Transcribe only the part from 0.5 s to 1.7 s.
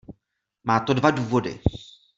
Má to dva důvody.